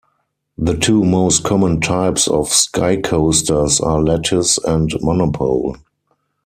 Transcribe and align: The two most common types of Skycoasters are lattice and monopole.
The 0.57 0.75
two 0.75 1.03
most 1.03 1.43
common 1.43 1.79
types 1.79 2.27
of 2.27 2.47
Skycoasters 2.47 3.79
are 3.85 4.01
lattice 4.01 4.57
and 4.65 4.89
monopole. 4.99 5.75